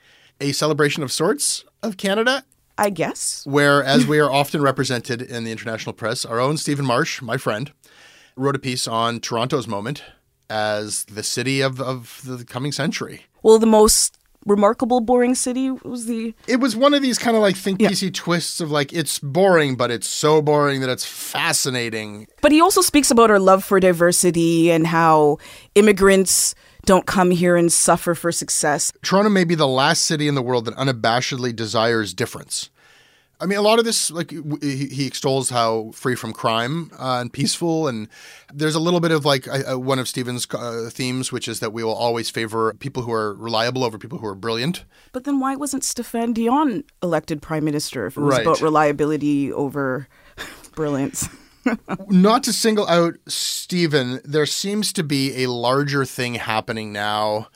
[0.40, 2.44] a celebration of sorts of Canada,
[2.79, 3.44] I guess.
[3.47, 7.37] where, as we are often represented in the international press, our own Stephen Marche, my
[7.37, 7.73] friend,
[8.37, 10.05] wrote a piece on Toronto's moment
[10.49, 13.27] as the city of, of the coming century.
[13.42, 17.42] Well, the most remarkable boring city was the It was one of these kind of
[17.42, 22.27] like think piecey twists of like it's boring, but it's so boring that it's fascinating.
[22.40, 25.38] But he also speaks about our love for diversity and how
[25.74, 26.55] immigrants
[26.87, 28.92] don't come here and suffer for success.
[29.03, 32.70] Toronto may be the last city in the world that unabashedly desires difference.
[33.40, 36.90] I mean, a lot of this, like w- he he extols how free from crime
[36.98, 38.09] uh, and peaceful, and
[38.53, 41.72] there's a little bit of like uh, one of Stephen's uh, themes, which is that
[41.72, 44.85] we will always favor people who are reliable over people who are brilliant.
[45.12, 48.42] But then why wasn't Stéphane Dion elected prime minister if it was Right.
[48.46, 50.09] about reliability over
[50.74, 51.29] brilliance?
[52.09, 57.48] Not to single out Stephen, there seems to be a larger thing happening now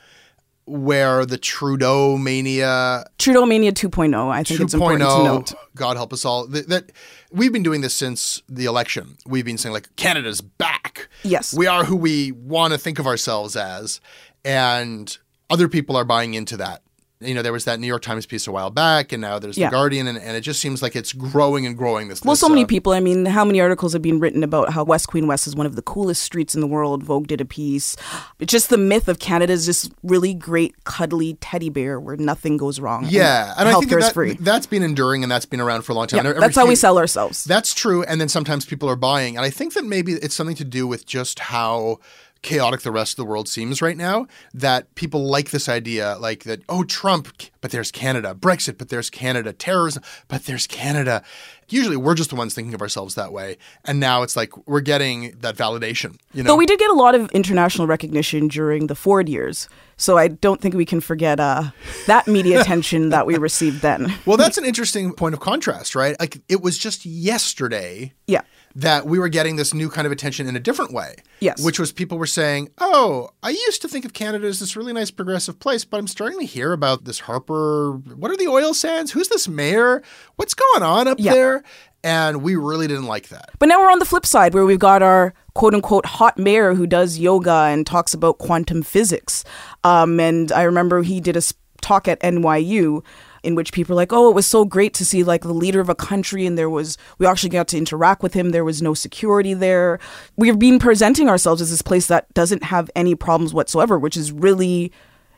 [0.65, 5.53] where the Trudeau mania Trudeau Mania 2.0, I think it's important to oh, note.
[5.75, 6.47] God help us all.
[6.47, 6.91] That, that
[7.31, 9.17] we've been doing this since the election.
[9.25, 11.09] We've been saying like Canada's back.
[11.23, 11.53] Yes.
[11.53, 13.99] we are who we want to think of ourselves as,
[14.45, 15.17] and
[15.49, 16.82] other people are buying into that.
[17.25, 19.57] You know, there was that New York Times piece a while back, and now there's
[19.57, 19.69] Yeah.
[19.69, 22.07] the Guardian, and, and it just seems like it's growing and growing.
[22.07, 22.93] This Well, this, so many uh, people.
[22.93, 25.65] I mean, how many articles have been written about how West Queen West is one
[25.65, 27.03] of the coolest streets in the world?
[27.03, 27.95] Vogue did a piece.
[28.39, 32.57] It's just the myth of Canada is this really great, cuddly teddy bear where nothing
[32.57, 33.05] goes wrong.
[33.09, 34.33] Yeah, and I think that, free.
[34.39, 36.25] that's been enduring and that's been around for a long time.
[36.25, 37.43] Yeah, that's how we sell ourselves.
[37.43, 40.55] That's true, and then sometimes people are buying, and I think that maybe it's something
[40.57, 41.99] to do with just how
[42.43, 44.27] chaotic the rest of the world seems right now.
[44.53, 46.61] That people like this idea, like that.
[46.69, 47.29] Oh, Trump,
[47.61, 48.35] but there's Canada.
[48.39, 49.51] Brexit, but there's Canada.
[49.51, 51.23] Terrorism, but there's Canada.
[51.69, 54.81] Usually, we're just the ones thinking of ourselves that way, and now it's like we're
[54.81, 56.17] getting that validation.
[56.33, 59.69] You know, Though we did get a lot of international recognition during the Ford years,
[59.97, 61.71] so I don't think we can forget uh,
[62.05, 64.13] that media attention that we received then.
[64.25, 66.19] well, that's an interesting point of contrast, right?
[66.19, 68.41] Like it was just yesterday Yeah.
[68.75, 71.15] That we were getting this new kind of attention in a different way.
[71.39, 71.63] Yes.
[71.63, 74.93] Which was people were saying, oh, I used to think of Canada as this really
[74.93, 77.91] nice progressive place, but I'm starting to hear about this Harper.
[78.15, 79.11] What are the oil sands?
[79.11, 80.01] Who's this mayor?
[80.37, 81.33] What's going on up Yeah.
[81.33, 81.63] there?
[82.05, 83.51] And we really didn't like that.
[83.59, 86.73] But now we're on the flip side where we've got our quote unquote hot mayor
[86.73, 89.45] who does yoga and talks about quantum physics.
[89.85, 91.41] Um, and I remember he did a
[91.81, 93.03] talk at NYU
[93.43, 95.79] in which people were like, oh, it was so great to see like the leader
[95.81, 98.49] of a country and there was, we actually got to interact with him.
[98.49, 99.99] There was no security there.
[100.37, 104.31] We've been presenting ourselves as this place that doesn't have any problems whatsoever, which is
[104.31, 104.91] really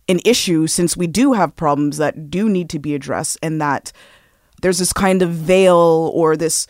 [0.08, 3.92] an issue since we do have problems that do need to be addressed and that
[4.62, 6.68] there's this kind of veil or this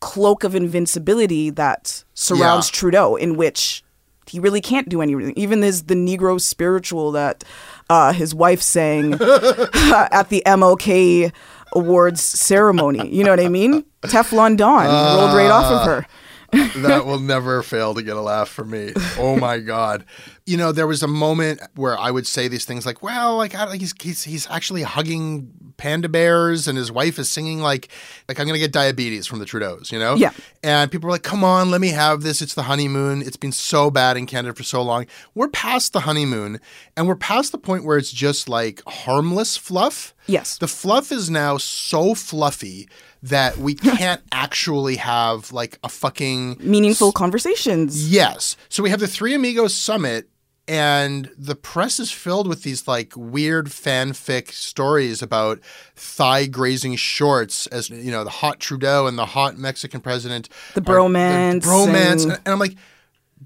[0.00, 2.72] cloak of invincibility that surrounds Yeah.
[2.72, 3.84] Trudeau, in which
[4.26, 5.32] he really can't do anything.
[5.36, 7.44] Even his the Negro spiritual that
[7.92, 11.30] uh, his wife sang at the MLK
[11.74, 13.06] Awards ceremony.
[13.14, 13.84] You know what I mean?
[14.02, 16.06] Teflon Don rolled right off of her.
[16.52, 18.92] That will never fail to get a laugh from me.
[19.18, 20.04] Oh my god!
[20.44, 23.54] You know, there was a moment where I would say these things like, "Well, like,
[23.54, 27.88] I, like he's, he's he's actually hugging panda bears, and his wife is singing like,
[28.28, 30.14] like I'm gonna get diabetes from the Trudeaus," you know?
[30.14, 30.32] Yeah.
[30.62, 32.42] And people were like, "Come on, let me have this.
[32.42, 33.22] It's the honeymoon.
[33.22, 35.06] It's been so bad in Canada for so long.
[35.34, 36.60] We're past the honeymoon,
[36.96, 40.58] and we're past the point where it's just like harmless fluff." Yes.
[40.58, 42.88] The fluff is now so fluffy
[43.22, 48.10] that we can't actually have like a fucking Meaningful conversations.
[48.12, 48.56] Yes.
[48.68, 50.28] So we have the Three Amigos Summit,
[50.68, 55.60] and the press is filled with these like weird fanfic stories about
[55.96, 60.80] thigh grazing shorts as you know the hot Trudeau and the hot Mexican president, The
[60.80, 62.76] are- bromance bromance, and- and I'm like,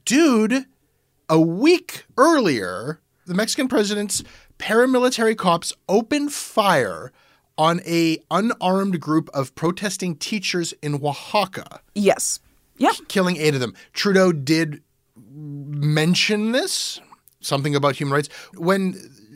[0.05, 0.67] dude,
[1.29, 4.23] a week earlier, the Mexican president's
[4.59, 7.13] paramilitary cops opened fire
[7.59, 12.39] on a unarmed group of protesting teachers in Oaxaca Yes.
[12.79, 12.93] Yeah.
[13.09, 13.75] killing eight of them.
[13.95, 14.83] Trudeau did
[15.35, 17.01] mention this,
[17.41, 18.29] something about human rights.
[18.57, 18.95] When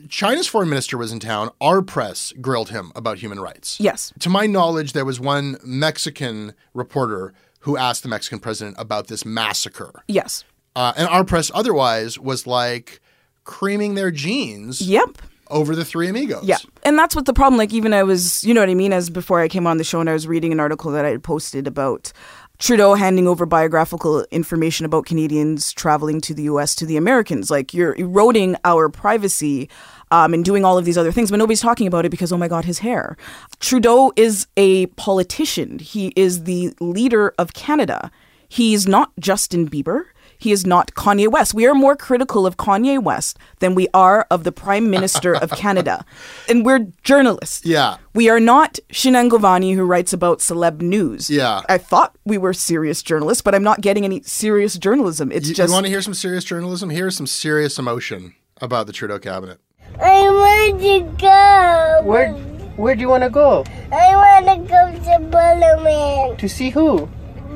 [0.09, 3.79] China's foreign minister was in town, our press grilled him about human rights.
[3.79, 4.13] Yes.
[4.19, 9.25] To my knowledge, there was one Mexican reporter who asked the Mexican president about this
[9.25, 10.03] massacre.
[10.07, 10.43] Yes.
[10.75, 12.99] Uh, and our press otherwise was like
[13.43, 15.17] creaming their jeans Yep.
[15.51, 16.43] Over the three amigos.
[16.43, 16.57] Yeah.
[16.83, 18.93] And that's what the problem, like, even I was, you know what I mean?
[18.93, 21.09] As before I came on the show and I was reading an article that I
[21.09, 22.11] had posted about
[22.59, 27.49] Trudeau handing over biographical information about Canadians traveling to the US to the Americans.
[27.49, 29.69] Like, you're eroding our privacy
[30.11, 32.37] um, and doing all of these other things, but nobody's talking about it because, oh
[32.37, 33.17] my God, his hair.
[33.59, 38.11] Trudeau is a politician, he is the leader of Canada.
[38.47, 40.03] He's not Justin Bieber.
[40.41, 41.53] He is not Kanye West.
[41.53, 45.51] We are more critical of Kanye West than we are of the Prime Minister of
[45.63, 46.03] Canada.
[46.49, 47.63] And we're journalists.
[47.63, 47.97] Yeah.
[48.15, 51.29] We are not Shinan Govani who writes about celeb news.
[51.29, 51.61] Yeah.
[51.69, 55.31] I thought we were serious journalists, but I'm not getting any serious journalism.
[55.31, 56.89] It's You, just You want to hear some serious journalism?
[56.89, 59.59] Here's some serious emotion about the Trudeau cabinet.
[60.01, 62.01] I want to go.
[62.09, 62.33] Where
[62.77, 63.63] where do you want to go?
[63.91, 67.07] I want to go to Parliament To see who?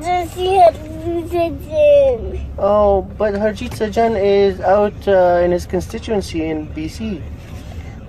[0.02, 0.60] to see
[1.06, 2.46] her.
[2.58, 7.22] Oh, but Harjit Sajjan is out uh, in his constituency in BC.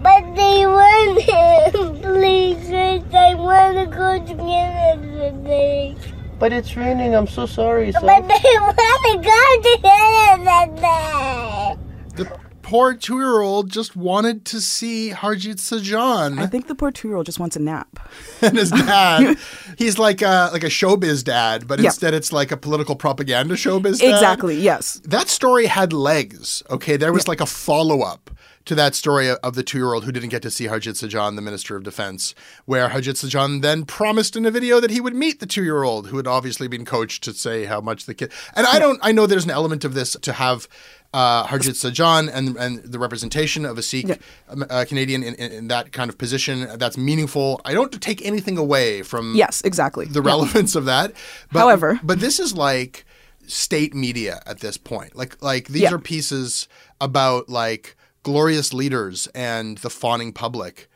[0.01, 2.67] But they want him, please.
[2.67, 5.95] Chris, I want to go to Canada today.
[6.39, 7.15] But it's raining.
[7.15, 7.91] I'm so sorry.
[7.91, 11.77] So But they want to go to Canada today.
[12.15, 16.37] The poor two year old just wanted to see Harjit Sajjan.
[16.37, 17.99] I think the poor two year old just wants a nap.
[18.41, 19.37] and his dad,
[19.77, 21.85] he's like a like a showbiz dad, but Yeah.
[21.85, 24.13] instead it's like a political propaganda showbiz dad.
[24.13, 25.01] Exactly, yes.
[25.05, 26.61] That story had legs.
[26.69, 28.29] Okay, there was like a follow up
[28.65, 31.37] to that story of the two year old who didn't get to see Harjit Sajjan,
[31.37, 35.15] the Minister of Defense, where Harjit Sajjan then promised in a video that he would
[35.15, 38.13] meet the two year old who had obviously been coached to say how much the
[38.13, 38.29] kid.
[38.57, 38.99] And I don't.
[39.01, 40.67] I know there's an element of this to have.
[41.13, 45.51] Uh, Harjit Sajjan and and the representation of a Sikh um, uh, Canadian in, in,
[45.51, 47.61] in that kind of position that's meaningful.
[47.63, 50.05] I don't take anything away from Yes, exactly.
[50.05, 50.27] the Yeah.
[50.31, 51.13] relevance of that.
[51.51, 53.05] But, However- but this is like
[53.47, 55.15] state media at this point.
[55.15, 55.93] Like like these Yeah.
[55.93, 56.67] are pieces
[56.99, 60.89] about like glorious leaders and the fawning public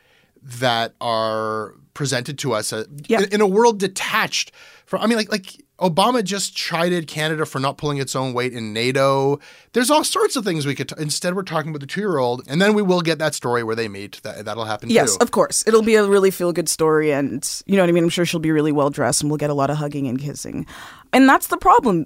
[0.44, 3.22] that are presented to us uh, Yeah.
[3.22, 4.52] in, in a world detached
[4.86, 5.02] from.
[5.02, 5.64] I mean, like like.
[5.82, 9.40] Obama just chided Canada for not pulling its own weight in NATO.
[9.74, 10.90] There's all sorts of things we could.
[10.90, 13.76] T- instead, we're talking about the two-year-old, and then we will get that story where
[13.76, 14.22] they meet.
[14.24, 15.22] That that'll happen Yes, too.
[15.22, 15.64] of course.
[15.68, 17.12] It'll be a really feel good story.
[17.12, 18.04] And, you know what I mean?
[18.04, 20.20] I'm sure she'll be really well dressed and we'll get a lot of hugging and
[20.20, 20.66] kissing.
[21.14, 22.06] And that's the problem.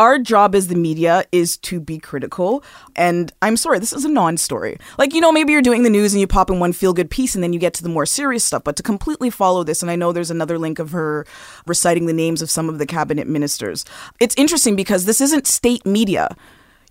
[0.00, 2.64] Our job as the media is to be critical.
[2.96, 4.78] And I'm sorry, this is a non story.
[4.96, 7.10] Like, you know, maybe you're doing the news and you pop in one feel good
[7.10, 8.64] piece and then you get to the more serious stuff.
[8.64, 11.26] But to completely follow this, and I know there's another link of her
[11.66, 13.84] reciting the names of some of the cabinet ministers.
[14.20, 16.34] It's interesting because this isn't state media.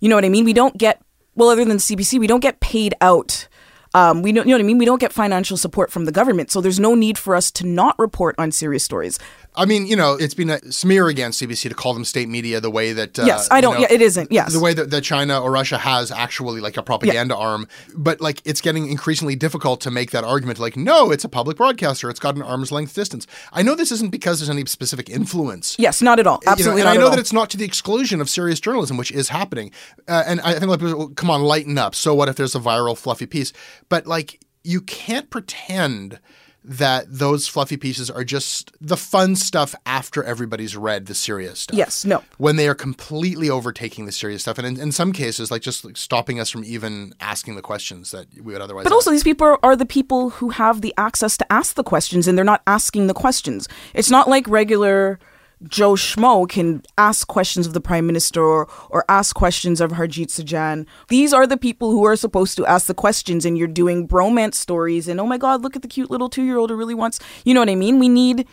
[0.00, 0.44] You know what I mean?
[0.44, 1.02] We don't get,
[1.34, 3.48] well, other than CBC, we don't get paid out
[3.92, 4.78] um, we don't, you know what I mean.
[4.78, 7.66] We don't get financial support from the government, so there's no need for us to
[7.66, 9.18] not report on serious stories.
[9.56, 12.60] I mean, you know, it's been a smear against CBC to call them state media
[12.60, 13.18] the way that.
[13.18, 14.52] Uh, Yes, I don't- know, yeah, it isn't, yes.
[14.52, 17.66] The way that, that China or Russia has actually like a propaganda arm.
[17.96, 21.56] But like it's getting increasingly difficult to make that argument like, no, it's a public
[21.56, 22.08] broadcaster.
[22.08, 23.26] It's got an arm's length distance.
[23.52, 25.76] I know this isn't because there's any specific influence.
[25.78, 26.38] Yes, not at all.
[26.42, 28.96] You know, Absolutely and I know that it's not to the exclusion of serious journalism,
[28.96, 29.72] which is happening.
[30.08, 31.94] Uh, and I think like, people, come on, lighten up.
[31.96, 33.52] So what if there's a viral, fluffy piece?
[33.88, 36.20] But like, you can't pretend
[36.62, 41.76] that those fluffy pieces are just the fun stuff after everybody's read the serious stuff.
[41.76, 42.22] Yes, no.
[42.38, 45.84] When they are completely overtaking the serious stuff, and in, in some cases, like just
[45.84, 48.84] like stopping us from even asking the questions that we would otherwise.
[48.84, 51.84] But also, these people are, are the people who have the access to ask the
[51.84, 53.68] questions, and they're not asking the questions.
[53.94, 55.18] It's not like regular
[55.68, 60.28] Joe Schmo can ask questions of the prime minister or, or ask questions of Harjit
[60.28, 60.86] Sajjan.
[61.08, 64.54] These are the people who are supposed to ask the questions, and you're doing bromance
[64.54, 65.06] stories.
[65.06, 67.20] And oh my God, look at the cute little two year old who really wants.
[67.44, 67.98] You know what I mean?
[67.98, 68.46] We need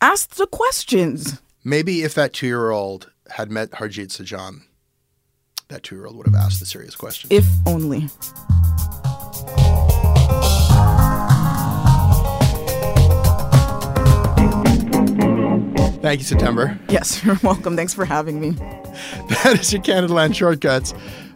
[0.00, 1.40] ask the questions.
[1.64, 4.62] Maybe if that two-year-old had met Harjit Sajjan,
[5.68, 7.32] that two-year-old would have asked the serious questions.
[7.32, 8.08] If only.
[16.00, 16.78] Thank you, September.
[16.88, 17.76] Yes, you're welcome.
[17.76, 18.56] Thanks for having me.
[19.44, 20.92] That is your Canada Land Shortcuts.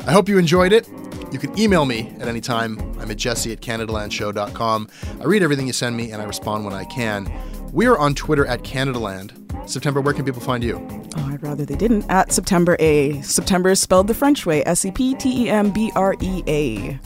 [0.07, 0.89] I hope you enjoyed it.
[1.31, 2.79] You can email me at any time.
[2.99, 4.89] I'm at jesse at CanadaLandShow.com.
[5.21, 7.31] I read everything you send me and I respond when I can.
[7.73, 9.69] We are on Twitter at CanadaLand.
[9.69, 10.77] September, where can people find you?
[11.17, 12.05] Oh, I'd rather they didn't.
[12.11, 13.21] At September A.
[13.23, 16.43] September is spelled the French way S E P T E M B R E
[16.49, 16.99] A.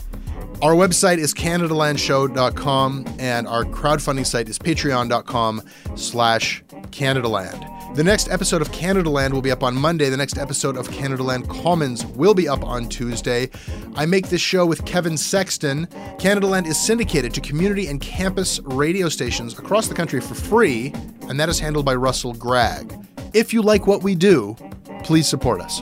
[0.61, 5.61] Our website is CanadaLandShow.com and our crowdfunding site is patreon.com
[5.95, 6.63] slash
[6.97, 7.95] CanadaLand.
[7.95, 10.09] The next episode of Canada Land will be up on Monday.
[10.09, 13.49] The next episode of Canada Land Commons will be up on Tuesday.
[13.95, 15.87] I make this show with Kevin Sexton.
[16.17, 20.91] Canada Land is syndicated to community and campus radio stations across the country for free,
[21.29, 22.91] and that is handled by Russell Gregg.
[23.33, 24.55] If you like what we do,
[25.03, 25.81] please support us.